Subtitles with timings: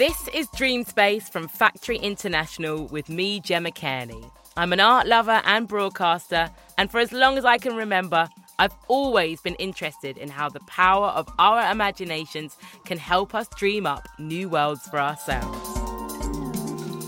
[0.00, 4.30] This is Dream Space from Factory International with me, Gemma Cairney.
[4.56, 8.26] I'm an art lover and broadcaster, and for as long as I can remember,
[8.58, 12.56] I've always been interested in how the power of our imaginations
[12.86, 15.68] can help us dream up new worlds for ourselves.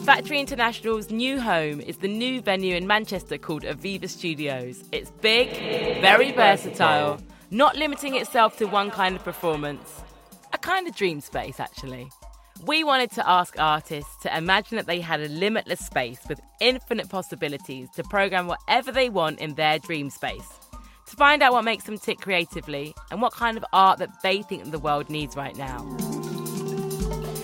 [0.05, 4.85] Factory International's new home is the new venue in Manchester called Aviva Studios.
[4.93, 5.49] It's big,
[6.03, 10.03] very versatile, not limiting itself to one kind of performance.
[10.53, 12.11] A kind of dream space, actually.
[12.65, 17.09] We wanted to ask artists to imagine that they had a limitless space with infinite
[17.09, 20.49] possibilities to program whatever they want in their dream space.
[21.07, 24.43] To find out what makes them tick creatively and what kind of art that they
[24.43, 25.85] think the world needs right now.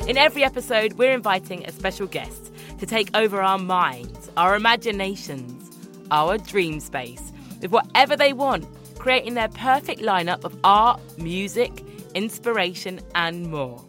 [0.07, 5.69] In every episode, we're inviting a special guest to take over our minds, our imaginations,
[6.13, 8.65] our dream space with whatever they want,
[8.99, 13.85] creating their perfect lineup of art, music, inspiration, and more.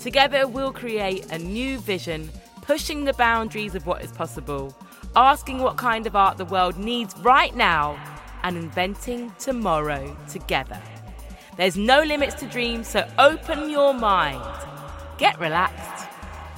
[0.00, 2.30] Together, we'll create a new vision,
[2.62, 4.74] pushing the boundaries of what is possible,
[5.14, 7.98] asking what kind of art the world needs right now,
[8.42, 10.80] and inventing tomorrow together.
[11.58, 14.42] There's no limits to dreams, so open your mind,
[15.18, 16.08] get relaxed,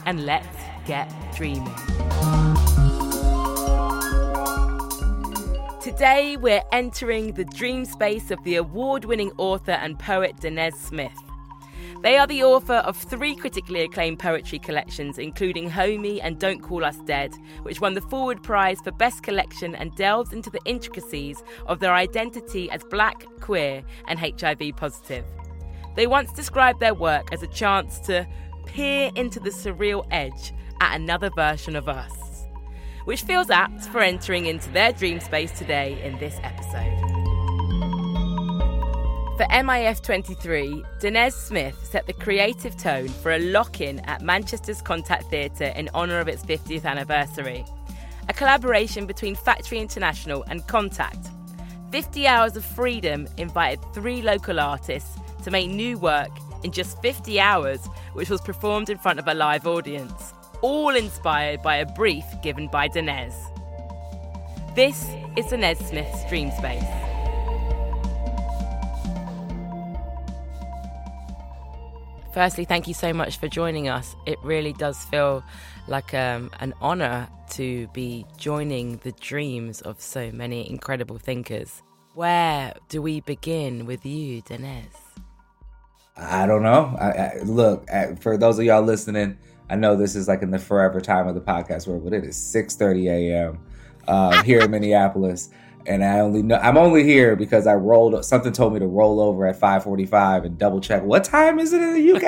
[0.06, 0.46] and let's
[0.86, 1.74] get dreaming.
[5.82, 11.10] Today, we're entering the dream space of the award winning author and poet Danez Smith.
[12.02, 16.84] They are the author of three critically acclaimed poetry collections, including Homie and Don't Call
[16.84, 21.44] Us Dead, which won the Forward Prize for Best Collection and delves into the intricacies
[21.66, 25.24] of their identity as black, queer, and HIV positive.
[25.94, 28.26] They once described their work as a chance to
[28.66, 32.48] peer into the surreal edge at another version of us,
[33.04, 37.21] which feels apt for entering into their dream space today in this episode.
[39.38, 44.82] For MIF 23, Danez Smith set the creative tone for a lock in at Manchester's
[44.82, 47.64] Contact Theatre in honour of its 50th anniversary.
[48.28, 51.30] A collaboration between Factory International and Contact.
[51.92, 56.30] 50 Hours of Freedom invited three local artists to make new work
[56.62, 61.62] in just 50 hours, which was performed in front of a live audience, all inspired
[61.62, 63.34] by a brief given by Danez.
[64.74, 67.11] This is Danez Smith's Dream Space.
[72.32, 74.16] Firstly, thank you so much for joining us.
[74.24, 75.44] It really does feel
[75.86, 81.82] like um, an honor to be joining the dreams of so many incredible thinkers.
[82.14, 84.86] Where do we begin with you, Danez?
[86.16, 86.96] I don't know.
[86.98, 87.86] I, I, look,
[88.20, 89.36] for those of y'all listening,
[89.68, 92.24] I know this is like in the forever time of the podcast world, but it
[92.24, 93.58] is 6:30 a.m.
[94.08, 95.50] Uh, here in Minneapolis
[95.86, 99.20] and I only know I'm only here because I rolled something told me to roll
[99.20, 102.24] over at 5:45 and double check what time is it in the UK.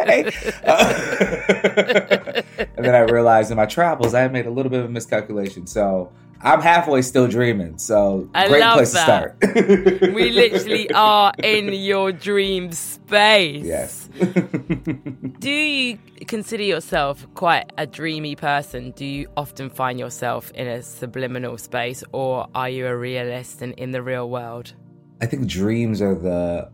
[0.65, 2.43] uh,
[2.77, 4.89] and then I realized in my travels I had made a little bit of a
[4.89, 5.67] miscalculation.
[5.67, 6.11] So
[6.44, 7.78] I'm halfway still dreaming.
[7.78, 9.41] So I great place that.
[9.41, 10.15] to start.
[10.15, 13.65] we literally are in your dream space.
[13.65, 14.09] Yes.
[15.38, 18.91] Do you consider yourself quite a dreamy person?
[18.91, 23.72] Do you often find yourself in a subliminal space or are you a realist and
[23.75, 24.75] in the real world?
[25.22, 26.71] I think dreams are the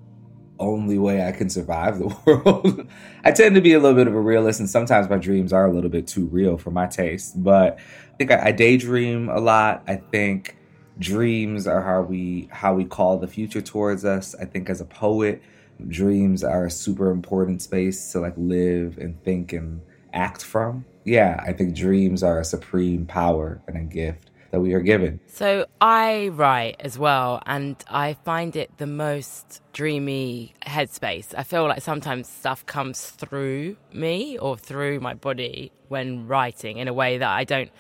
[0.58, 2.87] only way I can survive the world.
[3.25, 5.66] I tend to be a little bit of a realist, and sometimes my dreams are
[5.66, 7.42] a little bit too real for my taste.
[7.42, 7.78] But
[8.20, 9.82] think I, I daydream a lot.
[9.86, 10.58] I think
[10.98, 14.34] dreams are how we how we call the future towards us.
[14.34, 15.42] I think as a poet,
[15.88, 19.81] dreams are a super important space to like live and think and
[20.12, 20.84] act from.
[21.04, 25.20] Yeah, I think dreams are a supreme power and a gift that we are given.
[25.26, 31.34] So I write as well, and I find it the most dreamy headspace.
[31.34, 36.87] I feel like sometimes stuff comes through me or through my body when writing in
[36.87, 37.70] a way that I don't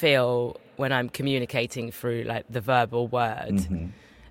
[0.00, 3.56] feel when I'm communicating through like the verbal word.
[3.60, 3.86] Mm-hmm.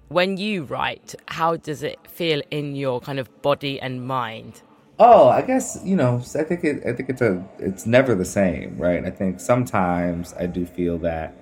[0.07, 4.63] When you write, how does it feel in your kind of body and mind?
[4.97, 6.21] Oh, I guess you know.
[6.35, 6.85] I think it.
[6.85, 7.33] I think it's a.
[7.59, 9.05] It's never the same, right?
[9.05, 11.35] I think sometimes I do feel that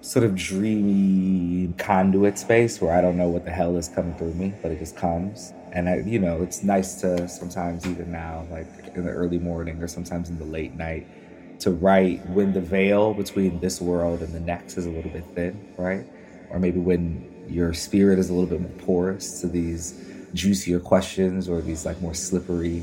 [0.00, 4.34] sort of dreamy conduit space where I don't know what the hell is coming through
[4.34, 5.52] me, but it just comes.
[5.72, 8.66] And I, you know, it's nice to sometimes even now, like
[8.96, 11.06] in the early morning or sometimes in the late night,
[11.60, 15.24] to write when the veil between this world and the next is a little bit
[15.34, 16.06] thin, right?
[16.50, 21.48] Or maybe when your spirit is a little bit more porous to these juicier questions
[21.48, 22.80] or these like more slippery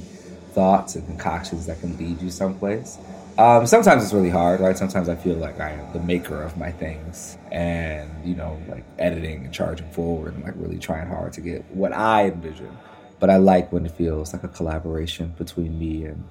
[0.51, 2.97] thoughts and concoctions that can lead you someplace.
[3.37, 4.77] Um, sometimes it's really hard, right?
[4.77, 8.85] Sometimes I feel like I am the maker of my things and, you know, like
[8.97, 12.77] editing and charging forward and like really trying hard to get what I envision.
[13.19, 16.23] But I like when it feels like a collaboration between me and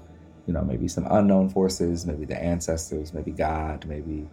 [0.46, 4.28] you know, maybe some unknown forces, maybe the ancestors, maybe God, maybe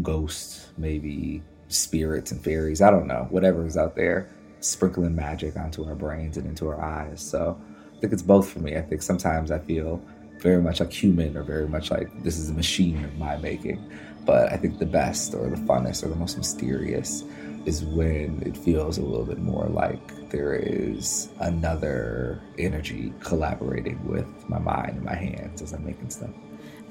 [0.00, 2.82] ghosts, maybe spirits and fairies.
[2.82, 4.28] I don't know, whatever is out there,
[4.60, 7.20] sprinkling magic onto our brains and into our eyes.
[7.20, 7.58] So
[7.96, 8.76] I think it's both for me.
[8.76, 10.02] I think sometimes I feel
[10.38, 13.90] very much like human or very much like this is a machine of my making.
[14.24, 17.24] But I think the best or the funnest or the most mysterious
[17.64, 20.00] is when it feels a little bit more like
[20.32, 26.30] there is another energy collaborating with my mind and my hands as I'm making stuff.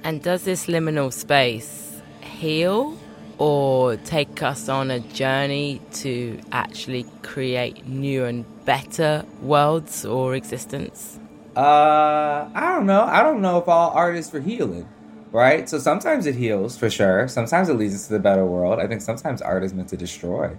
[0.04, 2.98] And does this liminal space heal
[3.40, 11.20] or take us on a journey to actually create new and better worlds or existence?
[11.56, 13.02] Uh, I don't know.
[13.02, 14.88] I don't know if all art is for healing,
[15.32, 15.68] right?
[15.68, 17.28] So sometimes it heals for sure.
[17.28, 18.80] Sometimes it leads us to the better world.
[18.80, 20.56] I think sometimes art is meant to destroy.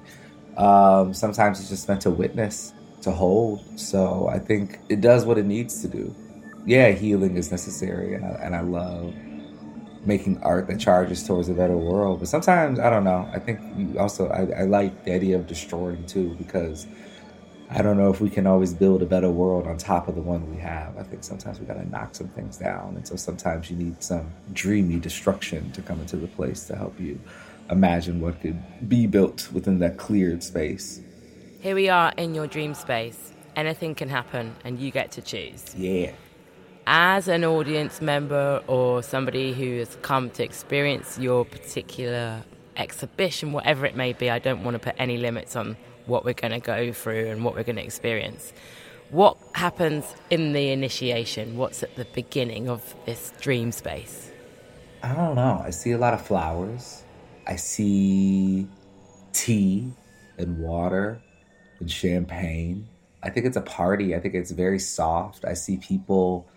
[0.56, 2.72] Um, sometimes it's just meant to witness,
[3.02, 3.62] to hold.
[3.78, 6.14] So I think it does what it needs to do.
[6.64, 9.14] Yeah, healing is necessary, and I, and I love
[10.04, 12.20] making art that charges towards a better world.
[12.20, 13.28] But sometimes I don't know.
[13.32, 16.86] I think also I, I like the idea of destroying too because
[17.70, 20.20] I don't know if we can always build a better world on top of the
[20.20, 20.96] one we have.
[20.98, 22.96] I think sometimes we got to knock some things down.
[22.96, 27.00] And so sometimes you need some dreamy destruction to come into the place to help
[27.00, 27.18] you
[27.70, 31.00] imagine what could be built within that cleared space.
[31.60, 33.32] Here we are in your dream space.
[33.54, 35.74] Anything can happen, and you get to choose.
[35.76, 36.12] Yeah.
[36.86, 42.42] As an audience member or somebody who has come to experience your particular
[42.76, 45.76] exhibition, whatever it may be, I don't want to put any limits on
[46.06, 48.52] what we're going to go through and what we're going to experience.
[49.10, 51.56] What happens in the initiation?
[51.56, 54.30] What's at the beginning of this dream space?
[55.02, 55.62] I don't know.
[55.64, 57.02] I see a lot of flowers.
[57.46, 58.66] I see
[59.32, 59.92] tea
[60.38, 61.20] and water
[61.80, 62.88] and champagne.
[63.22, 64.14] I think it's a party.
[64.14, 65.44] I think it's very soft.
[65.44, 66.48] I see people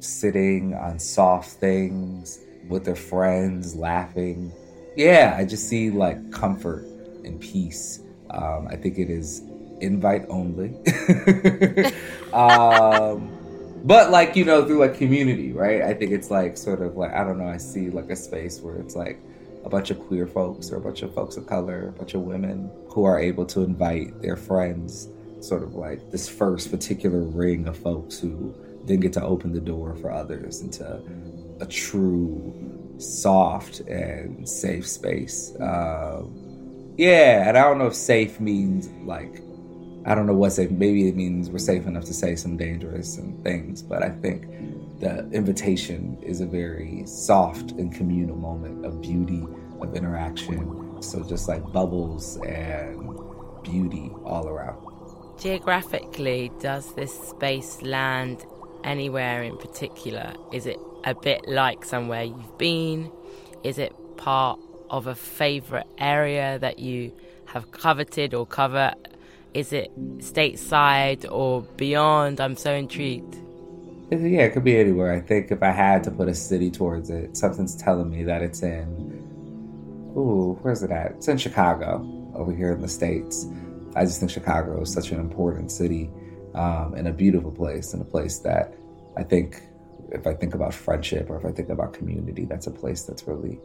[0.00, 4.52] sitting on soft things with their friends, laughing.
[4.96, 6.84] Yeah, I just see like comfort
[7.24, 8.00] and peace
[8.32, 9.42] um, I think it is
[9.80, 10.68] invite only.
[12.32, 13.36] um,
[13.84, 15.82] but like you know through like community, right?
[15.82, 17.48] I think it's like sort of like I don't know.
[17.48, 19.20] I see like a space where it's like
[19.64, 22.22] a bunch of queer folks or a bunch of folks of color, a bunch of
[22.22, 25.08] women who are able to invite their friends,
[25.40, 28.54] sort of like this first particular ring of folks who
[28.84, 31.02] then get to open the door for others into
[31.60, 35.54] a true soft and safe space.
[35.60, 39.42] Um, yeah, and I don't know if safe means like
[40.06, 40.70] I don't know what safe.
[40.70, 44.46] Maybe it means we're safe enough to say some dangerous and things, but I think
[45.00, 49.46] the invitation is a very soft and communal moment of beauty,
[49.80, 51.02] of interaction.
[51.02, 53.18] So just like bubbles and
[53.62, 54.86] beauty all around.
[55.40, 58.44] Geographically, does this space land
[58.84, 60.34] anywhere in particular?
[60.52, 63.10] Is it a bit like somewhere you've been?
[63.64, 64.60] Is it part
[64.90, 67.12] of a favorite area that you
[67.46, 68.92] have coveted or cover?
[69.54, 72.38] Is it stateside or beyond?
[72.38, 73.39] I'm so intrigued.
[74.10, 75.12] Yeah, it could be anywhere.
[75.12, 78.42] I think if I had to put a city towards it, something's telling me that
[78.42, 78.88] it's in.
[80.16, 81.12] Ooh, where's it at?
[81.12, 82.04] It's in Chicago,
[82.34, 83.46] over here in the States.
[83.94, 86.10] I just think Chicago is such an important city
[86.54, 88.74] um, and a beautiful place, and a place that
[89.16, 89.62] I think,
[90.10, 93.28] if I think about friendship or if I think about community, that's a place that's
[93.28, 93.60] really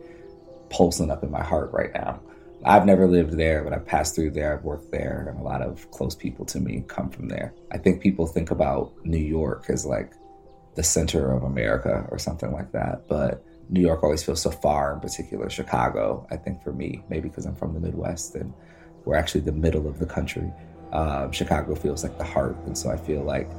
[0.70, 2.20] pulsing up in my heart right now.
[2.64, 4.54] I've never lived there, but I've passed through there.
[4.54, 7.52] I've worked there, and a lot of close people to me come from there.
[7.72, 10.14] I think people think about New York as like
[10.76, 14.94] the center of America or something like that, but New York always feels so far,
[14.94, 16.28] in particular, Chicago.
[16.30, 18.54] I think for me, maybe because I'm from the Midwest and
[19.06, 20.52] we're actually the middle of the country,
[20.92, 22.56] um, Chicago feels like the heart.
[22.66, 23.50] And so I feel like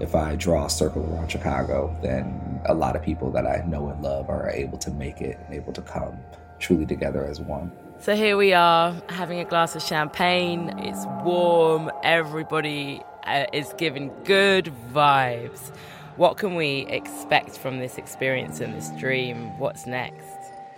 [0.00, 3.88] if I draw a circle around Chicago, then a lot of people that I know
[3.88, 6.16] and love are able to make it and able to come
[6.58, 7.70] truly together as one.
[7.98, 10.70] So here we are having a glass of champagne.
[10.78, 11.90] It's warm.
[12.02, 15.70] Everybody uh, is giving good vibes.
[16.20, 19.58] What can we expect from this experience and this dream?
[19.58, 20.36] What's next?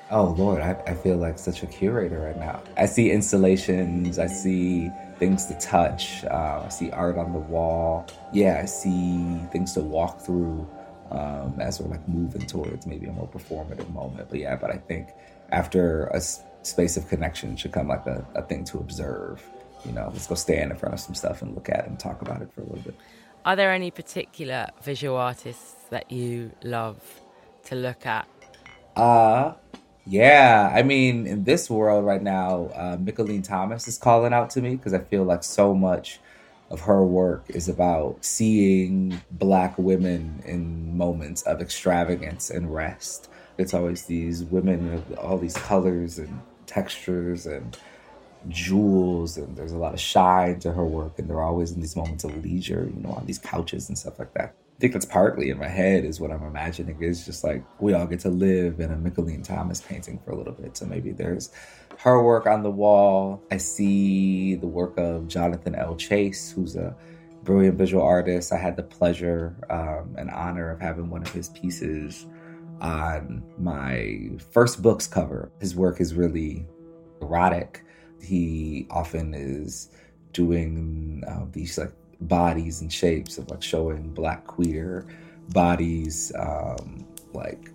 [0.08, 2.62] Oh Lord, I, I feel like such a curator right now.
[2.76, 4.20] I see installations.
[4.20, 6.22] I see things to touch.
[6.26, 8.06] Uh, I see art on the wall.
[8.32, 10.64] Yeah, I see things to walk through
[11.10, 14.28] um, as we're like moving towards maybe a more performative moment.
[14.30, 15.08] But yeah, but I think
[15.50, 19.42] after a space of connection should come like a, a thing to observe.
[19.84, 21.98] You know, let's go stand in front of some stuff and look at it and
[21.98, 22.94] talk about it for a little bit.
[23.44, 27.00] Are there any particular visual artists that you love
[27.64, 28.28] to look at?
[28.94, 29.54] Uh,
[30.06, 30.70] yeah.
[30.72, 34.76] I mean, in this world right now, uh, Mickalene Thomas is calling out to me
[34.76, 36.20] because I feel like so much
[36.70, 43.28] of her work is about seeing black women in moments of extravagance and rest.
[43.58, 47.76] It's always these women of all these colors and textures and
[48.48, 51.96] jewels and there's a lot of shine to her work and they're always in these
[51.96, 54.54] moments of leisure, you know, on these couches and stuff like that.
[54.76, 57.94] I think that's partly in my head is what I'm imagining is just like we
[57.94, 60.76] all get to live in a Mickalene Thomas painting for a little bit.
[60.76, 61.50] So maybe there's
[61.98, 63.42] her work on the wall.
[63.50, 65.94] I see the work of Jonathan L.
[65.94, 66.96] Chase, who's a
[67.44, 68.52] brilliant visual artist.
[68.52, 72.26] I had the pleasure um, and honor of having one of his pieces
[72.80, 75.50] on my first book's cover.
[75.60, 76.66] His work is really
[77.20, 77.84] erotic.
[78.22, 79.90] He often is
[80.32, 85.06] doing uh, these like bodies and shapes of like showing black queer
[85.50, 87.72] bodies, um, like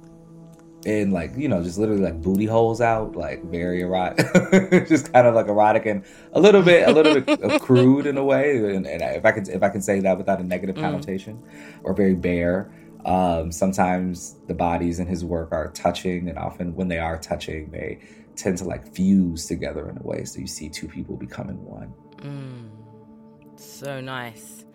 [0.85, 4.25] and like you know just literally like booty holes out like very erotic
[4.87, 8.23] just kind of like erotic and a little bit a little bit crude in a
[8.23, 10.81] way and, and, if i can if i can say that without a negative mm.
[10.81, 11.41] connotation
[11.83, 12.71] or very bare
[13.05, 17.69] um, sometimes the bodies in his work are touching and often when they are touching
[17.71, 17.99] they
[18.37, 21.93] tend to like fuse together in a way so you see two people becoming one
[22.17, 22.69] mm.
[23.59, 24.65] so nice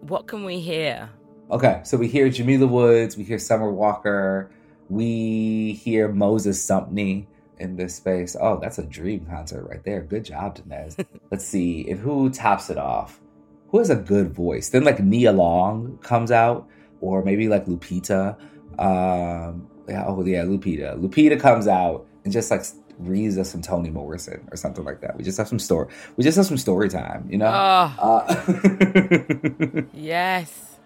[0.00, 1.08] what can we hear
[1.50, 4.50] okay so we hear jamila woods we hear summer walker
[4.92, 7.26] we hear Moses Sumney
[7.58, 8.36] in this space.
[8.38, 10.02] Oh, that's a dream concert right there.
[10.02, 11.02] Good job, Danez.
[11.30, 11.88] Let's see.
[11.90, 13.20] And who tops it off?
[13.68, 14.68] Who has a good voice?
[14.68, 16.68] Then like Nia Long comes out,
[17.00, 18.38] or maybe like Lupita.
[18.78, 21.00] Um, yeah, oh yeah, Lupita.
[21.00, 22.64] Lupita comes out and just like
[22.98, 25.16] reads us some Toni Morrison or something like that.
[25.16, 25.88] We just have some story.
[26.16, 27.46] We just have some story time, you know.
[27.46, 27.94] Oh.
[27.98, 30.78] Uh- yes.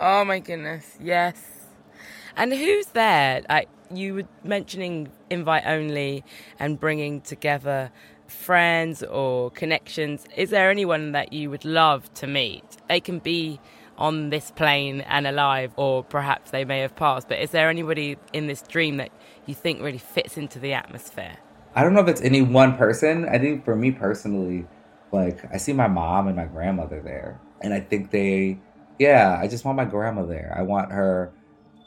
[0.00, 0.96] Oh my goodness.
[1.00, 1.40] Yes.
[2.36, 3.42] And who's there?
[3.48, 6.24] Like you were mentioning invite only
[6.58, 7.90] and bringing together
[8.26, 10.24] friends or connections.
[10.36, 12.64] Is there anyone that you would love to meet?
[12.88, 13.60] They can be
[13.96, 17.28] on this plane and alive, or perhaps they may have passed.
[17.28, 19.10] But is there anybody in this dream that
[19.48, 21.36] you think really fits into the atmosphere?
[21.74, 23.28] I don't know if it's any one person.
[23.28, 24.66] I think for me personally,
[25.12, 28.58] like I see my mom and my grandmother there, and I think they,
[28.98, 30.54] yeah, I just want my grandma there.
[30.56, 31.32] I want her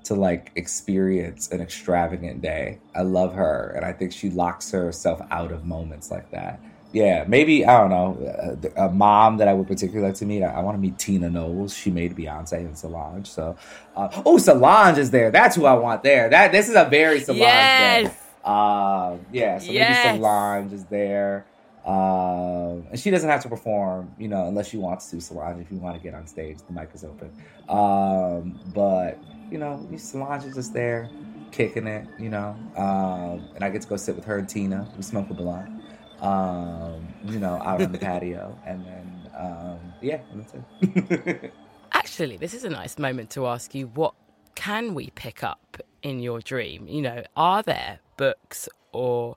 [0.06, 2.80] to like experience an extravagant day.
[2.96, 6.60] I love her, and I think she locks herself out of moments like that.
[6.94, 10.44] Yeah, maybe I don't know a, a mom that I would particularly like to meet.
[10.44, 11.74] I, I want to meet Tina Knowles.
[11.74, 13.28] She made Beyonce and Solange.
[13.28, 13.56] So,
[13.96, 15.32] uh, oh, Solange is there.
[15.32, 16.30] That's who I want there.
[16.30, 18.18] That this is a very Solange yes.
[18.44, 20.06] Uh, yeah, so yes.
[20.06, 21.46] maybe Solange is there.
[21.86, 25.22] Um, and she doesn't have to perform, you know, unless she wants to.
[25.22, 27.32] Solange, if you want to get on stage, the mic is open.
[27.70, 29.18] Um, but
[29.50, 31.10] you know, Solange is just there,
[31.52, 32.56] kicking it, you know.
[32.78, 34.88] Um, and I get to go sit with her and Tina.
[34.96, 35.82] We smoke a blunt,
[36.22, 38.58] um, you know, out on the patio.
[38.66, 41.54] And then, um, yeah, that's it.
[41.94, 44.14] Actually, this is a nice moment to ask you what
[44.56, 46.88] can we pick up in your dream?
[46.88, 49.36] You know, are there books or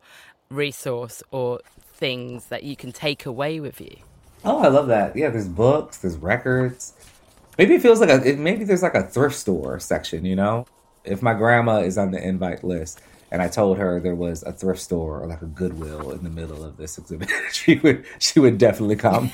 [0.50, 3.96] resource or things that you can take away with you?
[4.44, 5.16] Oh, I love that.
[5.16, 6.92] Yeah, there's books, there's records,
[7.58, 10.66] Maybe it feels like a maybe there's like a thrift store section, you know?
[11.04, 13.00] If my grandma is on the invite list
[13.34, 16.30] and I told her there was a thrift store or like a Goodwill in the
[16.30, 19.32] middle of this exhibit, she would she would definitely come.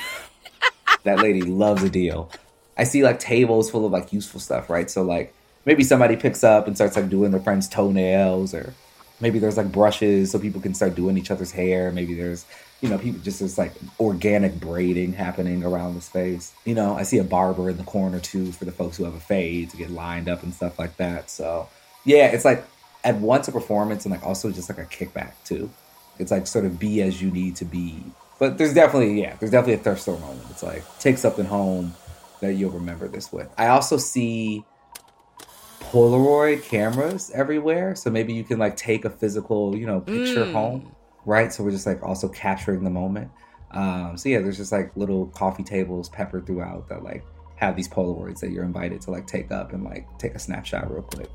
[1.05, 2.31] that lady loves a deal.
[2.79, 4.89] I see like tables full of like useful stuff, right?
[4.89, 5.35] So like
[5.67, 8.73] maybe somebody picks up and starts like doing their friend's toenails or
[9.21, 11.93] maybe there's like brushes so people can start doing each other's hair.
[11.93, 12.47] Maybe there's
[12.81, 16.55] you know, people just this like organic braiding happening around the space.
[16.65, 19.15] You know, I see a barber in the corner too for the folks who have
[19.15, 21.29] a fade to get lined up and stuff like that.
[21.29, 21.69] So
[22.07, 22.65] yeah, it's like
[23.05, 25.71] at once a performance and like also just like a kickback too.
[26.19, 28.03] It's like sort of be as you need to be.
[28.39, 30.47] But there's definitely yeah, there's definitely a thrift store moment.
[30.51, 31.95] It's like take something home
[32.41, 33.49] that you'll remember this with.
[33.59, 34.65] I also see
[35.81, 40.53] Polaroid cameras everywhere, so maybe you can like take a physical, you know, picture mm.
[40.53, 41.53] home right?
[41.53, 43.31] So we're just like also capturing the moment.
[43.73, 47.25] Um, so yeah, there's just like little coffee tables peppered throughout that like
[47.57, 50.91] have these Polaroids that you're invited to like take up and like take a snapshot
[50.91, 51.29] real quick.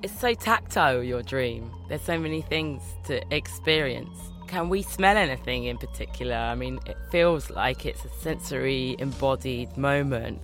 [0.00, 1.72] It's so tactile, your dream.
[1.88, 4.16] There's so many things to experience.
[4.46, 6.36] Can we smell anything in particular?
[6.36, 10.40] I mean, it feels like it's a sensory embodied moment.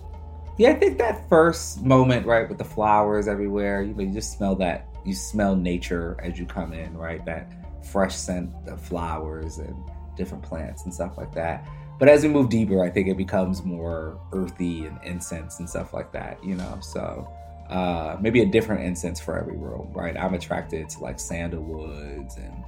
[0.59, 4.37] Yeah, I think that first moment, right, with the flowers everywhere, you know, you just
[4.37, 7.25] smell that you smell nature as you come in, right?
[7.25, 7.53] That
[7.93, 9.77] fresh scent of flowers and
[10.17, 11.69] different plants and stuff like that.
[12.01, 15.95] But as we move deeper, I think it becomes more earthy and incense and stuff
[15.95, 16.79] like that, you know?
[16.81, 17.29] So
[17.71, 20.17] uh, maybe a different incense for every room, right?
[20.17, 22.65] I'm attracted to like sandalwoods and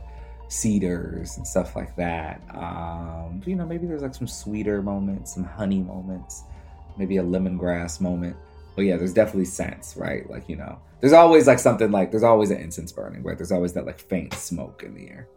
[0.49, 2.41] cedars and stuff like that.
[2.55, 6.45] Um, you know, maybe there's like some sweeter moments, some honey moments,
[6.97, 8.37] maybe a lemongrass moment.
[8.75, 10.29] But yeah, there's definitely scents, right?
[10.31, 13.37] Like, you know, there's always like something like there's always an incense burning, right?
[13.37, 15.29] There's always that like faint smoke in the air.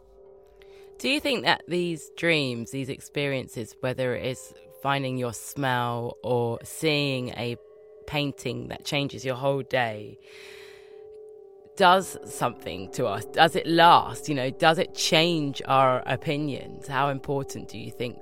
[1.00, 6.60] Do you think that these dreams, these experiences, whether it is finding your smell or
[6.64, 7.58] seeing a
[8.10, 10.18] painting that changes your whole day,
[11.78, 13.24] does something to us?
[13.26, 14.28] Does it last?
[14.28, 16.88] You know, does it change our opinions?
[16.88, 18.18] How important do you think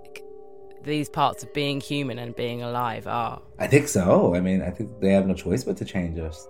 [0.84, 3.42] these parts of being human and being alive are?
[3.60, 4.36] I think so.
[4.36, 6.46] I mean, I think they have no choice but to change us.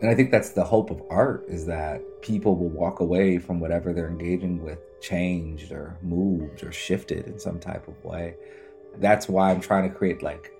[0.00, 3.60] And I think that's the hope of art is that people will walk away from
[3.60, 8.36] whatever they're engaging with changed or moved or shifted in some type of way.
[8.96, 10.50] That's why I'm trying to create like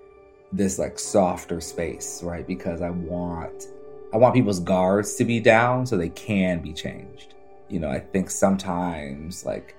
[0.51, 2.45] this like softer space, right?
[2.45, 3.67] Because I want
[4.13, 7.35] I want people's guards to be down so they can be changed.
[7.69, 9.75] You know, I think sometimes like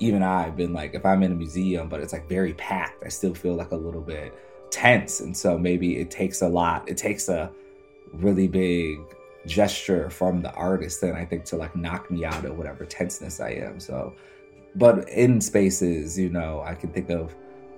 [0.00, 3.08] even I've been like if I'm in a museum but it's like very packed, I
[3.08, 4.32] still feel like a little bit
[4.70, 6.88] tense and so maybe it takes a lot.
[6.88, 7.50] It takes a
[8.14, 9.00] really big
[9.46, 13.40] gesture from the artist then I think to like knock me out of whatever tenseness
[13.40, 13.78] I am.
[13.78, 14.14] So
[14.76, 17.34] but in spaces, you know, I can think of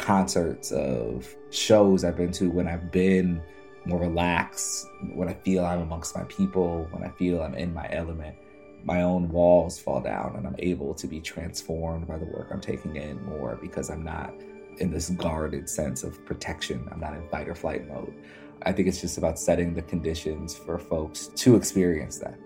[0.07, 3.43] concerts of shows I've been to when I've been
[3.87, 7.89] more relaxed, when I feel I'm amongst my people, when I feel I'm in my
[7.91, 8.37] element,
[8.85, 12.61] my own walls fall down and I'm able to be transformed by the work I'm
[12.61, 14.33] taking in more because I'm not
[14.79, 16.89] in this guarded sense of protection.
[16.93, 18.15] I'm not in fight or flight mode.
[18.63, 22.39] I think it's just about setting the conditions for folks to experience that.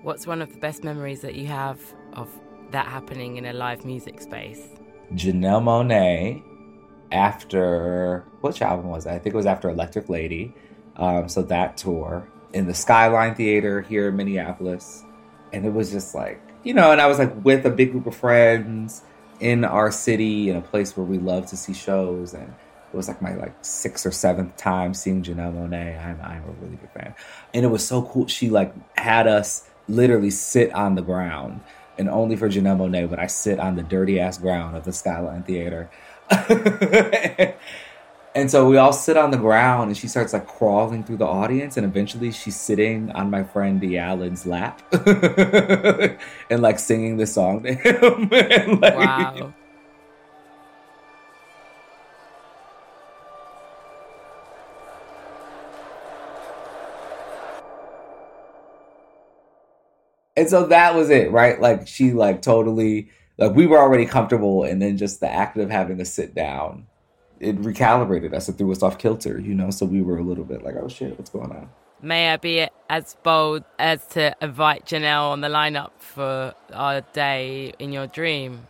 [0.00, 1.78] What's one of the best memories that you have
[2.14, 2.30] of
[2.70, 4.66] that happening in a live music space?
[5.14, 6.42] Janelle Monáe,
[7.12, 9.10] after which album was it?
[9.10, 10.54] I think it was after Electric Lady.
[10.96, 15.04] Um, so that tour in the Skyline Theater here in Minneapolis.
[15.52, 18.06] And it was just like, you know, and I was like with a big group
[18.06, 19.02] of friends
[19.40, 22.32] in our city in a place where we love to see shows.
[22.32, 22.54] And
[22.92, 26.04] it was like my like sixth or seventh time seeing Janelle Monáe.
[26.04, 27.14] I'm, I'm a really big fan.
[27.52, 28.26] And it was so cool.
[28.26, 31.60] She like had us literally sit on the ground.
[31.98, 34.92] And only for Janelle Monáe would I sit on the dirty ass ground of the
[34.92, 35.90] Skyline Theater.
[38.34, 41.26] And so we all sit on the ground and she starts like crawling through the
[41.26, 44.80] audience and eventually she's sitting on my friend D Allen's lap
[46.50, 48.30] and like singing the song to him.
[48.32, 49.52] and, like, wow.
[60.34, 61.60] And so that was it, right?
[61.60, 65.70] Like she like totally like we were already comfortable and then just the act of
[65.70, 66.86] having to sit down
[67.42, 68.48] it recalibrated us.
[68.48, 69.70] It threw us off kilter, you know.
[69.70, 71.68] So we were a little bit like, "Oh shit, what's going on?"
[72.00, 77.74] May I be as bold as to invite Janelle on the lineup for our day
[77.78, 78.66] in your dream?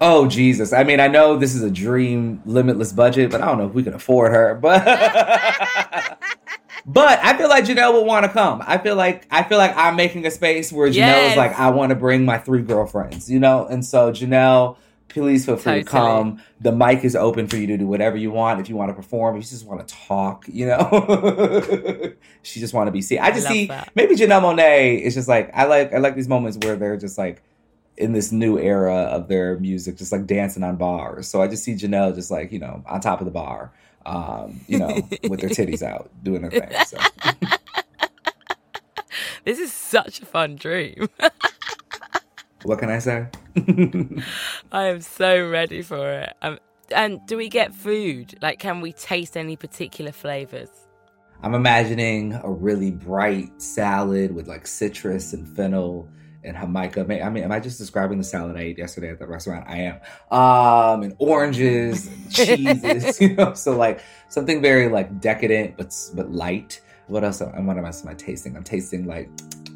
[0.00, 0.72] Oh Jesus!
[0.72, 3.74] I mean, I know this is a dream, limitless budget, but I don't know if
[3.74, 4.54] we can afford her.
[4.54, 4.82] But
[6.86, 8.62] but I feel like Janelle would want to come.
[8.64, 11.32] I feel like I feel like I'm making a space where Janelle yes.
[11.32, 14.76] is like, I want to bring my three girlfriends, you know, and so Janelle
[15.08, 15.84] please feel free totally.
[15.84, 16.42] to come.
[16.60, 18.60] The mic is open for you to do whatever you want.
[18.60, 22.74] If you want to perform, if you just want to talk, you know, she just
[22.74, 23.18] want to be seen.
[23.18, 23.90] I just I see that.
[23.94, 27.18] maybe Janelle Monáe is just like I like I like these moments where they're just
[27.18, 27.42] like
[27.96, 31.28] in this new era of their music, just like dancing on bars.
[31.28, 33.72] So I just see Janelle just like you know on top of the bar,
[34.06, 36.70] um, you know, with their titties out doing their thing.
[36.86, 36.98] So.
[39.44, 41.08] this is such a fun dream.
[42.62, 43.26] what can I say?
[44.72, 46.34] I am so ready for it.
[46.40, 46.58] Um,
[46.94, 48.38] and do we get food?
[48.40, 50.70] Like, can we taste any particular flavors?
[51.42, 56.08] I'm imagining a really bright salad with like citrus and fennel
[56.46, 57.00] and jamaica.
[57.00, 59.66] I mean, am I just describing the salad I ate yesterday at the restaurant?
[59.68, 60.00] I am.
[60.30, 63.54] Um, and oranges, and cheeses, you know.
[63.54, 66.80] So like something very like decadent but but light.
[67.08, 67.40] What else?
[67.40, 68.56] And what else am I tasting?
[68.56, 69.28] I'm tasting like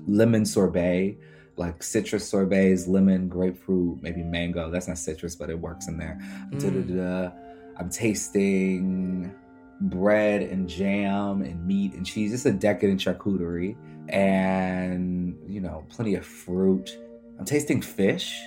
[0.07, 1.17] lemon sorbet
[1.61, 4.71] like citrus sorbets, lemon, grapefruit, maybe mango.
[4.71, 6.19] That's not citrus, but it works in there.
[6.53, 7.33] Mm.
[7.79, 9.33] I'm tasting
[9.83, 12.33] bread and jam and meat and cheese.
[12.33, 13.77] It's a decadent charcuterie
[14.11, 16.97] and, you know, plenty of fruit.
[17.39, 18.41] I'm tasting fish.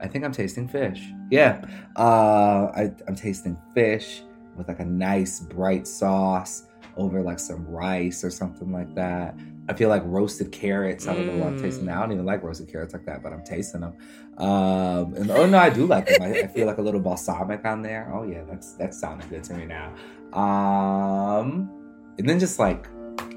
[0.00, 1.02] I think I'm tasting fish.
[1.30, 1.64] Yeah.
[1.96, 4.22] Uh, I, I'm tasting fish
[4.56, 6.64] with like a nice bright sauce
[6.96, 9.38] over like some rice or something like that.
[9.68, 11.06] I feel like roasted carrots.
[11.08, 11.98] I don't know what I'm tasting now.
[11.98, 13.94] I don't even like roasted carrots like that, but I'm tasting them.
[14.38, 16.22] Um, and oh no, I do like them.
[16.22, 18.10] I, I, feel like a little balsamic on there.
[18.14, 19.92] Oh yeah, that's that's sounding good to me now.
[20.38, 21.70] Um,
[22.18, 22.86] and then just like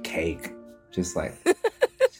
[0.03, 0.51] cake,
[0.99, 1.33] just like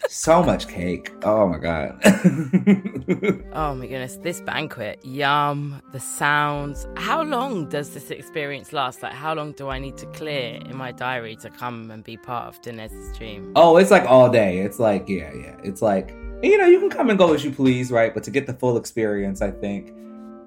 [0.10, 1.12] so much cake.
[1.24, 2.00] Oh my god.
[3.54, 6.88] oh my goodness, this banquet, yum, the sounds.
[6.96, 9.04] How long does this experience last?
[9.04, 12.18] Like, how long do I need to clear in my diary to come and be
[12.18, 13.52] part of Danez's dream?
[13.56, 14.60] Oh, it's like all day.
[14.60, 15.56] It's like, yeah, yeah.
[15.64, 16.10] It's like,
[16.42, 18.14] you know, you can come and go as you please, right?
[18.14, 19.94] But to get the full experience, I think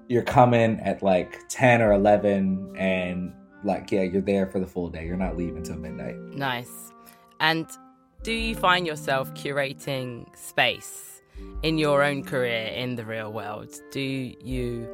[0.08, 4.88] you're coming at like 10 or 11 and like, yeah, you're there for the full
[4.88, 5.06] day.
[5.06, 6.16] You're not leaving till midnight.
[6.34, 6.92] Nice.
[7.38, 7.66] And
[8.22, 11.22] do you find yourself curating space
[11.62, 13.74] in your own career in the real world?
[13.90, 14.88] Do you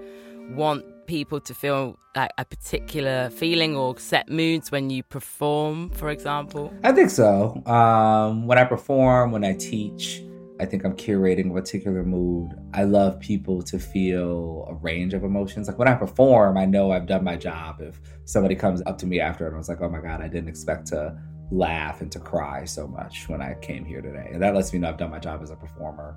[0.51, 6.09] want people to feel like a particular feeling or set moods when you perform, for
[6.09, 6.73] example?
[6.83, 7.63] I think so.
[7.67, 10.23] Um, when I perform, when I teach,
[10.59, 12.53] I think I'm curating a particular mood.
[12.73, 15.69] I love people to feel a range of emotions.
[15.69, 17.81] Like when I perform, I know I've done my job.
[17.81, 20.29] If somebody comes up to me after and I was like, oh my God, I
[20.29, 21.17] didn't expect to
[21.51, 24.31] laugh and to cry so much when I came here today.
[24.33, 26.17] And that lets me know I've done my job as a performer.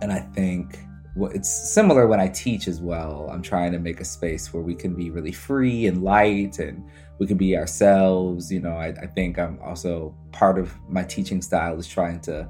[0.00, 0.78] And I think
[1.16, 3.28] well, it's similar when I teach as well.
[3.32, 6.88] I'm trying to make a space where we can be really free and light and
[7.18, 8.50] we can be ourselves.
[8.52, 12.48] You know, I, I think I'm also part of my teaching style is trying to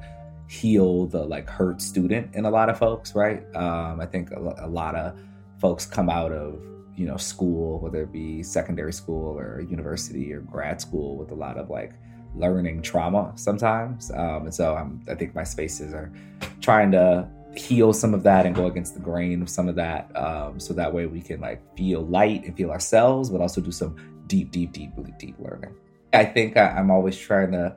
[0.49, 3.43] heal the like hurt student in a lot of folks, right?
[3.57, 5.19] Um, I think a, a lot of
[5.59, 6.63] folks come out of
[6.97, 11.35] you know school whether it be secondary school or university or grad school with a
[11.35, 11.93] lot of like
[12.35, 14.11] learning trauma sometimes.
[14.13, 16.13] Um, and so I'm, I think my spaces are
[16.61, 20.15] trying to heal some of that and go against the grain of some of that.
[20.17, 23.73] Um, so that way we can like feel light and feel ourselves, but also do
[23.73, 25.75] some deep, deep, deep, really deep learning.
[26.13, 27.77] I think I, I'm always trying to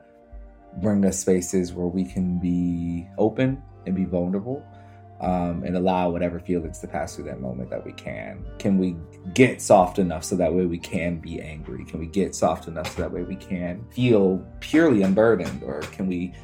[0.80, 4.64] bring us spaces where we can be open and be vulnerable
[5.24, 8.44] um, and allow whatever feelings to pass through that moment that we can.
[8.58, 8.94] Can we
[9.32, 11.82] get soft enough so that way we can be angry?
[11.86, 15.62] Can we get soft enough so that way we can feel purely unburdened?
[15.62, 16.34] Or can we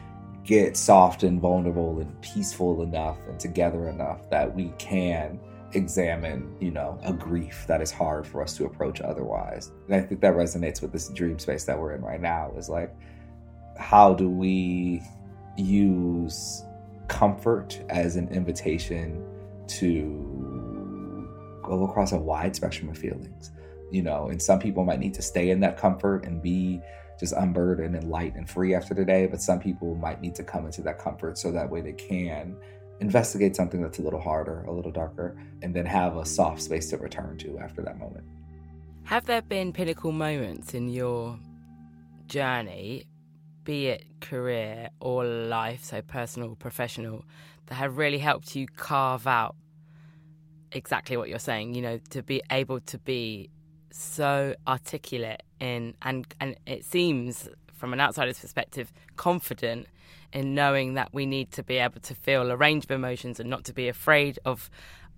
[0.44, 5.38] get soft and vulnerable and peaceful enough and together enough that we can
[5.74, 9.72] examine, you know, a grief that is hard for us to approach otherwise?
[9.88, 12.70] And I think that resonates with this dream space that we're in right now is
[12.70, 12.96] like,
[13.76, 15.02] how do we
[15.58, 16.64] use
[17.10, 19.22] comfort as an invitation
[19.66, 21.28] to
[21.62, 23.50] go across a wide spectrum of feelings.
[23.90, 26.80] You know and some people might need to stay in that comfort and be
[27.18, 30.44] just unburdened and light and free after the day but some people might need to
[30.44, 32.56] come into that comfort so that way they can
[33.00, 36.88] investigate something that's a little harder a little darker and then have a soft space
[36.90, 38.24] to return to after that moment.
[39.02, 41.36] Have there been pinnacle moments in your
[42.28, 43.06] journey
[43.64, 47.24] be it career or life, so personal, professional,
[47.66, 49.56] that have really helped you carve out
[50.72, 53.50] exactly what you're saying, you know, to be able to be
[53.92, 59.86] so articulate in and and it seems from an outsider's perspective confident
[60.32, 63.50] in knowing that we need to be able to feel a range of emotions and
[63.50, 64.70] not to be afraid of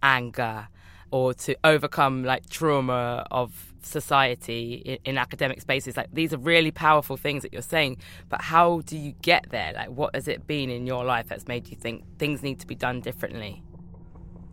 [0.03, 0.69] anger
[1.13, 5.97] or to overcome like trauma of society in, in, academic spaces.
[5.97, 7.99] Like these are really powerful things that you're saying
[8.29, 9.73] but how do you get there?
[9.75, 12.67] Like what has it been in your life that's made you think things need to
[12.67, 13.63] be done differently?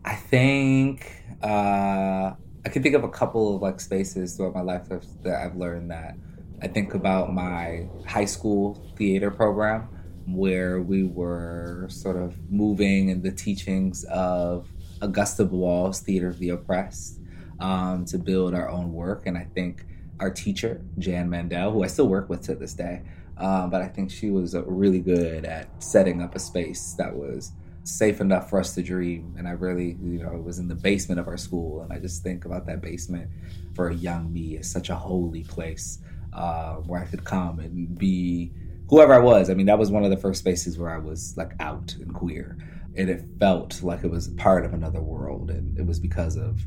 [0.05, 2.33] I think uh
[2.65, 4.89] i can think of a couple of like spaces throughout my life
[5.23, 6.15] that i've learned that.
[6.61, 9.87] I think about my high school theater program
[10.27, 14.67] where we were sort of moving in the teachings of
[15.01, 17.19] augusto boal's theater of the oppressed
[17.59, 19.25] um, to build our own work.
[19.25, 19.85] And I think
[20.19, 23.01] our teacher, Jan Mandel, who I still work with to this day,
[23.37, 27.15] um, but I think she was uh, really good at setting up a space that
[27.15, 29.33] was safe enough for us to dream.
[29.37, 31.81] And I really, you know, it was in the basement of our school.
[31.81, 33.29] And I just think about that basement
[33.73, 35.99] for a young me as such a holy place
[36.33, 38.51] uh, where I could come and be
[38.89, 39.49] whoever I was.
[39.49, 42.13] I mean, that was one of the first spaces where I was like out and
[42.13, 42.57] queer.
[42.95, 45.51] And it felt like it was part of another world.
[45.51, 46.59] And it was because of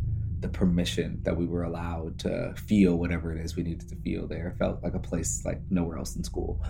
[0.43, 4.27] the permission that we were allowed to feel whatever it is we needed to feel
[4.27, 4.49] there.
[4.49, 6.61] It felt like a place like nowhere else in school.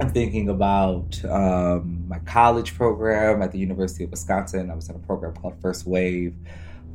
[0.00, 4.70] I'm thinking about um, my college program at the University of Wisconsin.
[4.70, 6.34] I was in a program called First Wave,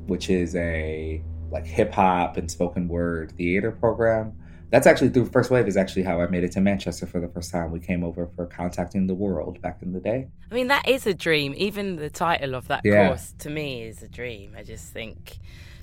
[0.08, 1.22] which is a
[1.52, 4.34] like hip hop and spoken word theater program.
[4.72, 7.28] That's actually through First Wave is actually how I made it to Manchester for the
[7.28, 7.72] first time.
[7.72, 10.30] We came over for contacting the world back in the day.
[10.50, 11.54] I mean, that is a dream.
[11.58, 13.08] Even the title of that yeah.
[13.08, 14.56] course to me is a dream.
[14.58, 15.40] I just think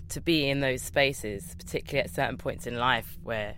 [0.08, 3.56] to be in those spaces, particularly at certain points in life where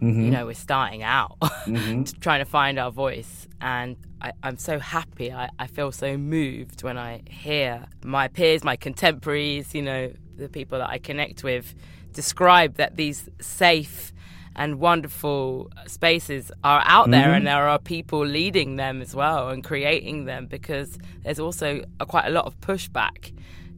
[0.00, 0.22] mm-hmm.
[0.22, 2.04] you know we're starting out, mm-hmm.
[2.20, 3.46] trying to find our voice.
[3.60, 5.34] And I, am so happy.
[5.34, 10.48] I, I feel so moved when I hear my peers, my contemporaries, you know, the
[10.48, 11.74] people that I connect with,
[12.14, 14.14] describe that these safe
[14.56, 17.34] and wonderful spaces are out there, Mm-hmm.
[17.36, 22.06] and there are people leading them as well and creating them because there's also a,
[22.06, 23.32] quite a lot of pushback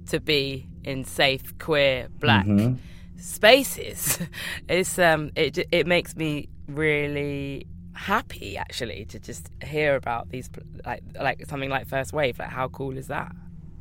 [0.06, 2.76] to be in safe, queer, black Mm-hmm.
[3.18, 4.18] spaces.
[4.68, 10.48] It's um, it it makes me really happy actually to just hear about these
[10.86, 12.38] like like something like First Wave.
[12.38, 13.32] Like, how cool is that?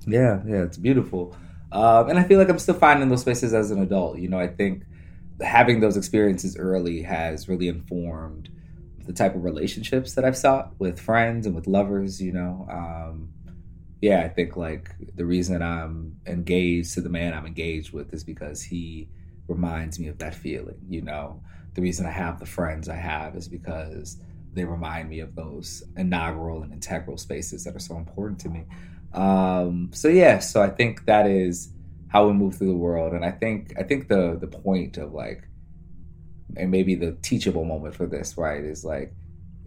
[0.08, 1.36] Yeah, yeah, it's beautiful.
[1.72, 4.18] Um, and I feel like I'm still finding those spaces as an adult.
[4.20, 4.84] You know, I think
[5.42, 8.50] having those experiences early has really informed
[9.06, 12.22] the type of relationships that I've sought with friends and with lovers.
[12.22, 13.30] You know, um,
[14.02, 18.24] yeah, I think like the reason I'm engaged to the man I'm engaged with is
[18.24, 19.10] because he
[19.48, 20.80] reminds me of that feeling.
[20.90, 21.42] You know,
[21.74, 24.18] the reason I have the friends I have is because
[24.54, 28.66] they remind me of those inaugural and integral spaces that are so important to me.
[29.14, 31.70] Um, so yeah, so I think that is
[32.10, 35.14] how we move through the world, and I think I think the the point of
[35.14, 35.48] like,
[36.56, 39.14] and maybe the teachable moment for this, right, is like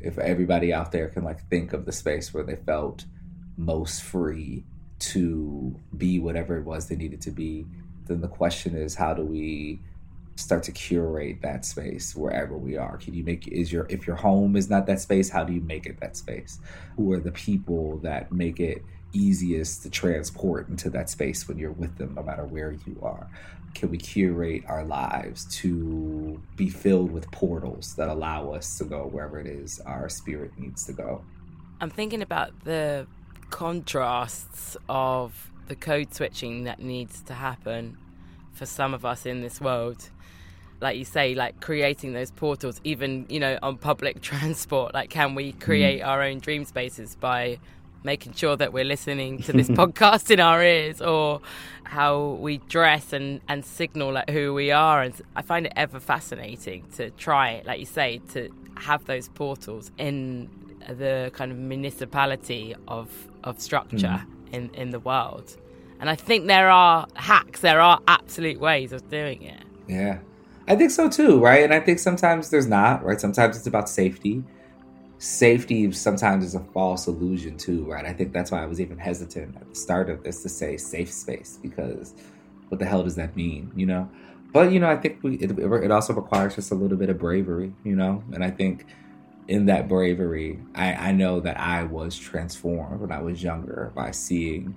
[0.00, 3.05] if everybody out there can like think of the space where they felt
[3.57, 4.64] most free
[4.98, 7.66] to be whatever it was they needed to be,
[8.07, 9.81] then the question is how do we
[10.37, 12.96] start to curate that space wherever we are?
[12.96, 15.61] Can you make is your if your home is not that space how do you
[15.61, 16.59] make it that space?
[16.96, 21.73] Who are the people that make it easiest to transport into that space when you're
[21.73, 23.29] with them no matter where you are
[23.73, 29.07] can we curate our lives to be filled with portals that allow us to go
[29.07, 31.23] wherever it is our spirit needs to go
[31.81, 33.07] I'm thinking about the
[33.49, 37.96] contrasts of the code switching that needs to happen
[38.53, 40.11] for some of us in this world.
[40.81, 44.92] Like you say, like creating those portals, even, you know, on public transport.
[44.92, 45.61] Like, can we mm.
[45.61, 47.59] create our own dream spaces by
[48.02, 51.40] making sure that we're listening to this podcast in our ears or
[51.84, 55.02] how we dress and, and signal like who we are?
[55.02, 59.90] And I find it ever fascinating to try like you say, to have those portals
[59.98, 60.48] in
[60.88, 63.10] the kind of municipality of
[63.44, 64.26] of structure mm.
[64.52, 65.56] in in the world.
[66.00, 69.62] And I think there are hacks, there are absolute ways of doing it.
[69.86, 70.18] Yeah.
[70.66, 71.62] I think so too, right?
[71.62, 73.20] And I think sometimes there's not, right?
[73.20, 74.42] Sometimes it's about safety.
[75.20, 78.06] Safety sometimes is a false illusion too, right?
[78.06, 80.78] I think that's why I was even hesitant at the start of this to say
[80.78, 82.14] safe space because
[82.70, 84.09] what the hell does that mean, you know?
[84.50, 87.18] But you know, I think we, it, it also requires just a little bit of
[87.18, 88.24] bravery, you know.
[88.33, 88.87] And I think
[89.46, 94.12] in that bravery, I, I know that I was transformed when I was younger by
[94.12, 94.74] seeing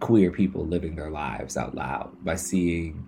[0.00, 3.06] queer people living their lives out loud, by seeing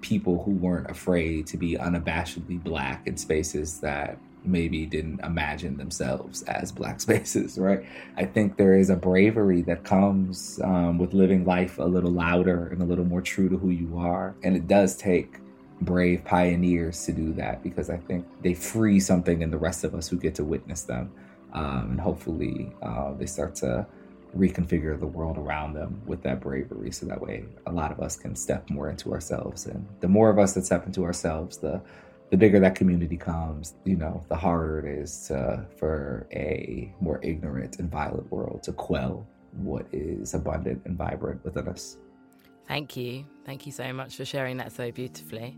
[0.00, 6.42] people who weren't afraid to be unabashedly black in spaces that maybe didn't imagine themselves
[6.44, 7.84] as black spaces, right?
[8.16, 12.68] I think there is a bravery that comes um, with living life a little louder
[12.68, 14.34] and a little more true to who you are.
[14.42, 15.38] And it does take
[15.82, 19.94] brave pioneers to do that because I think they free something in the rest of
[19.94, 21.12] us who get to witness them.
[21.52, 23.86] Um, and hopefully uh, they start to
[24.36, 28.16] reconfigure the world around them with that bravery so that way a lot of us
[28.16, 31.80] can step more into ourselves and the more of us that step into ourselves the
[32.30, 37.20] the bigger that community comes you know the harder it is to, for a more
[37.22, 41.96] ignorant and violent world to quell what is abundant and vibrant within us
[42.68, 43.24] Thank you.
[43.44, 45.56] Thank you so much for sharing that so beautifully.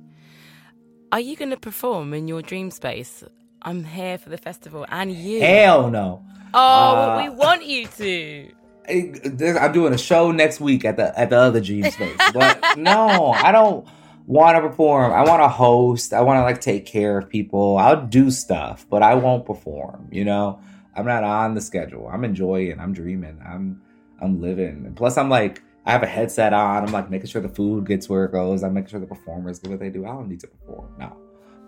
[1.11, 3.25] Are you going to perform in your dream space?
[3.63, 5.41] I'm here for the festival and you.
[5.41, 6.23] hell no
[6.55, 8.53] oh, Uh, well, we want you to.
[9.59, 13.33] I'm doing a show next week at the at the other Dream Space, but no,
[13.33, 13.87] I don't
[14.29, 15.13] want to perform.
[15.13, 16.13] I want to host.
[16.13, 17.79] I want to like take care of people.
[17.79, 20.09] I'll do stuff, but I won't perform.
[20.13, 20.61] You know,
[20.95, 22.09] I'm not on the schedule.
[22.13, 22.79] I'm enjoying.
[22.79, 23.41] I'm dreaming.
[23.45, 23.83] I'm
[24.21, 24.85] I'm living.
[24.87, 26.85] And plus, I'm like I have a headset on.
[26.85, 28.63] I'm like making sure the food gets where it goes.
[28.63, 30.05] I'm making sure the performers do what they do.
[30.05, 30.89] I don't need to perform.
[30.99, 31.17] No.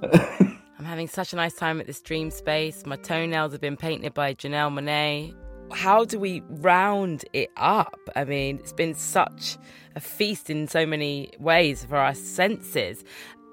[0.79, 2.85] I'm having such a nice time at this dream space.
[2.87, 5.35] My toenails have been painted by Janelle Monáe.
[5.73, 7.99] How do we round it up?
[8.17, 9.57] I mean, it's been such
[9.95, 13.05] a feast in so many ways for our senses.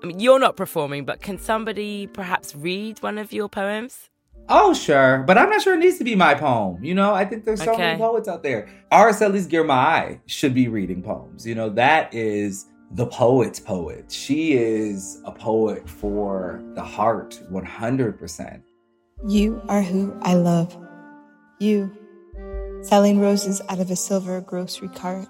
[0.04, 4.10] I mean, you're not performing, but can somebody perhaps read one of your poems?
[4.50, 5.24] Oh, sure.
[5.28, 6.84] But I'm not sure it needs to be my poem.
[6.84, 7.82] You know, I think there's so Okay.
[7.82, 8.70] many poets out there.
[8.92, 11.46] Aracelis Girmay should be reading poems.
[11.46, 14.10] You know, that is the poet's poet.
[14.12, 18.62] She is a poet for the heart, 100%.
[19.28, 20.78] You are who I love.
[21.60, 21.92] You,
[22.88, 25.28] selling roses out of a silver grocery cart.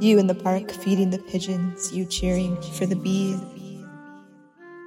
[0.00, 3.38] You in the park feeding the pigeons, you cheering for the bees.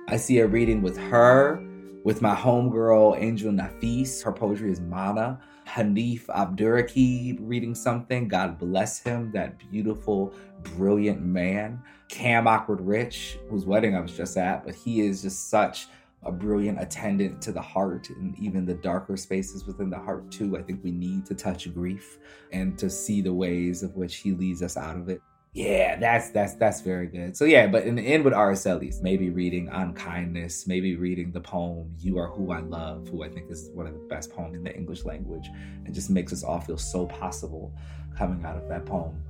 [0.07, 1.63] I see a reading with her,
[2.03, 4.23] with my homegirl Angel Nafis.
[4.23, 5.39] Her poetry is Mana.
[5.67, 8.27] Hanif Abdurraqib reading something.
[8.27, 10.33] God bless him, that beautiful,
[10.75, 11.79] brilliant man.
[12.09, 15.87] Cam Awkward Rich, whose wedding I was just at, but he is just such
[16.25, 20.57] a brilliant attendant to the heart and even the darker spaces within the heart too.
[20.57, 22.17] I think we need to touch grief
[22.51, 25.21] and to see the ways of which he leads us out of it.
[25.53, 27.37] Yeah, that's that's that's very good.
[27.37, 31.41] So yeah, but in the end with Aracelis, maybe reading On Kindness, maybe reading the
[31.41, 34.55] poem You Are Who I Love, who I think is one of the best poems
[34.55, 35.47] in the English language.
[35.85, 37.71] and just makes us all feel so possible
[38.17, 39.21] coming out of that poem.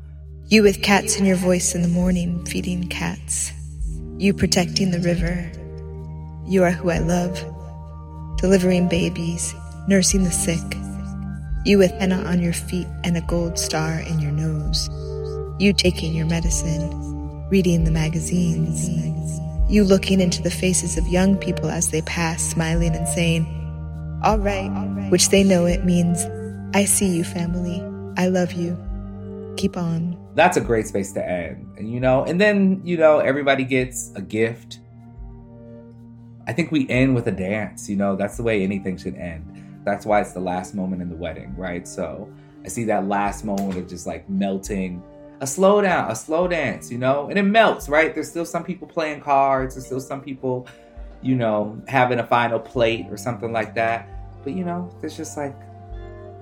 [0.47, 3.51] You with cats in your voice in the morning, feeding cats.
[4.17, 5.51] You protecting the river.
[6.45, 7.43] You are who I love.
[8.38, 9.56] Delivering babies,
[9.88, 10.77] nursing the sick.
[11.65, 14.89] You with henna on your feet and a gold star in your nose.
[15.60, 18.89] You taking your medicine, reading the magazines.
[19.69, 23.45] You looking into the faces of young people as they pass, smiling and saying,
[24.23, 24.69] All right,
[25.10, 26.25] which they know it means,
[26.75, 27.82] I see you, family.
[28.17, 28.77] I love you.
[29.56, 30.17] Keep on.
[30.36, 31.71] That's a great space to end.
[31.77, 34.79] And you know, and then, you know, everybody gets a gift.
[36.47, 39.82] I think we end with a dance, you know, that's the way anything should end.
[39.86, 41.88] That's why it's the last moment in the wedding, right?
[41.88, 42.29] So
[42.63, 45.03] I see that last moment of just like melting
[45.41, 48.13] a slow down, a slow dance, you know, and it melts, right?
[48.13, 50.67] There's still some people playing cards, there's still some people,
[51.21, 54.10] you know, having a final plate or something like that.
[54.43, 55.56] But you know, there's just like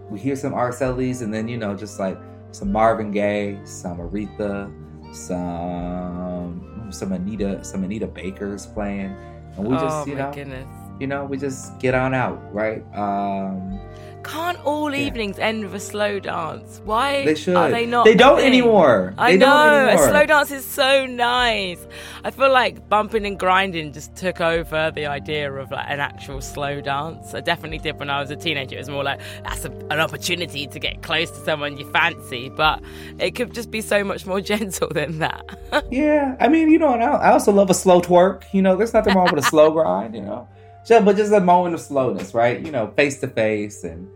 [0.09, 2.17] we hear some Aracelis and then you know, just like
[2.51, 4.71] some Marvin Gaye, some Aretha,
[5.15, 9.15] some some Anita, some Anita Baker's playing,
[9.57, 10.67] and we just oh, you know, goodness.
[10.99, 12.83] you know, we just get on out, right?
[12.95, 13.79] Um,
[14.23, 15.07] can't all Yeah.
[15.07, 16.81] evenings end with a slow dance?
[16.85, 17.55] Why They should.
[17.55, 18.05] are they not?
[18.05, 18.45] They don't thing?
[18.47, 19.13] anymore.
[19.17, 19.45] I They know.
[19.45, 20.05] don't anymore.
[20.05, 21.85] A slow dance is so nice.
[22.23, 26.41] I feel like bumping and grinding just took over the idea of like an actual
[26.41, 27.33] slow dance.
[27.33, 28.75] I definitely did when I was a teenager.
[28.75, 32.49] It was more like that's a, an opportunity to get close to someone you fancy,
[32.49, 32.81] but
[33.19, 35.43] it could just be so much more gentle than that.
[35.89, 38.43] Yeah, I mean, you know, I, I also love a slow twerk.
[38.51, 40.13] You know, there's nothing wrong with a slow grind.
[40.15, 40.47] You know,
[40.85, 42.59] just, but just a moment of slowness, right?
[42.59, 44.07] You know, face to face, and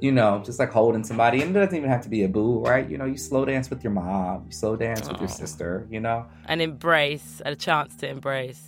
[0.00, 2.60] you know, just like holding somebody, and it doesn't even have to be a boo,
[2.60, 2.88] right?
[2.88, 5.32] You know, you slow dance with your mom, you slow dance with your oh.
[5.32, 5.86] sister.
[5.90, 8.62] You know, An embrace, a chance to embrace.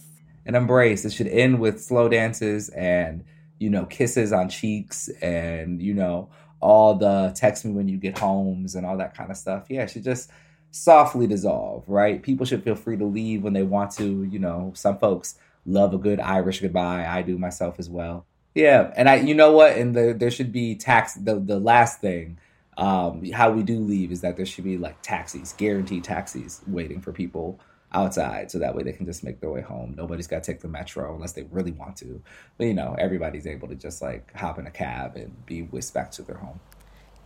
[0.46, 1.04] and embrace.
[1.04, 3.24] It should end with slow dances and
[3.58, 6.30] you know kisses on cheeks, and you know
[6.60, 9.66] all the text me when you get homes and all that kind of stuff.
[9.68, 10.30] Yeah, it should just
[10.70, 12.22] softly dissolve, right?
[12.22, 14.24] People should feel free to leave when they want to.
[14.24, 17.06] You know, some folks love a good Irish goodbye.
[17.06, 18.26] I do myself as well.
[18.54, 19.76] Yeah, and I, you know what?
[19.76, 21.14] And the, there should be tax.
[21.14, 22.38] The the last thing,
[22.76, 27.00] um, how we do leave is that there should be like taxis, guaranteed taxis, waiting
[27.00, 27.58] for people
[27.92, 29.94] outside, so that way they can just make their way home.
[29.96, 32.22] Nobody's got to take the metro unless they really want to.
[32.56, 35.94] But you know, everybody's able to just like hop in a cab and be whisked
[35.94, 36.60] back to their home.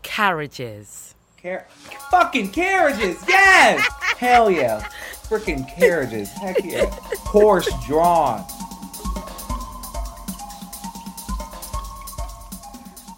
[0.03, 1.15] Carriages.
[1.43, 1.67] Car-
[2.11, 3.87] fucking carriages, yes!
[4.17, 4.81] Hell yeah.
[5.29, 6.87] Freaking carriages, heck yeah.
[7.19, 8.45] Horse drawn.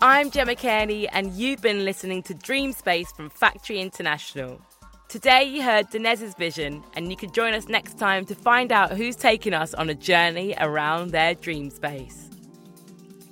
[0.02, 4.60] I'm Gemma Cairney, and you've been listening to Dream Space from Factory International.
[5.08, 8.92] Today, you heard Danez's vision, and you can join us next time to find out
[8.92, 12.29] who's taking us on a journey around their dream space.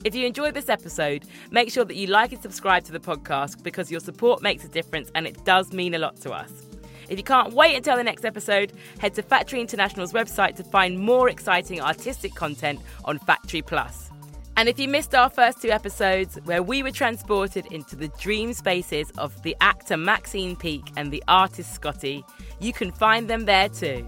[0.05, 3.63] If you enjoyed this episode, make sure that you like and subscribe to the podcast
[3.65, 6.53] because your support makes a difference and it does mean a lot to us.
[7.09, 10.99] If you can't wait until the next episode, head to Factory International's website to find
[10.99, 14.11] more exciting artistic content on Factory Plus.
[14.57, 18.53] And if you missed our first two episodes, where we were transported into the dream
[18.53, 22.25] spaces of the actor Maxine Peake and the artist Scotty,
[22.61, 24.05] you can find them there too.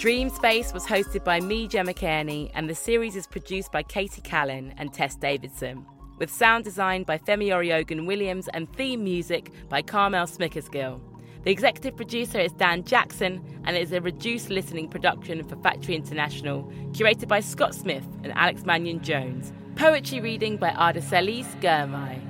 [0.00, 4.22] Dream Space was hosted by me, Gemma Cairney, and the series is produced by Katie
[4.22, 5.84] Callan and Tess Davidson,
[6.16, 11.02] with sound design by Femi Oriogun Williams and theme music by Carmel Smickersgill.
[11.44, 15.96] The executive producer is Dan Jackson, and it is a reduced listening production for Factory
[15.96, 19.52] International, curated by Scott Smith and Alex Mannion Jones.
[19.76, 22.22] Poetry reading by Aracelis Girmay.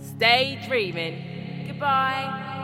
[0.00, 1.66] Stay dreaming.
[1.66, 2.55] Goodbye.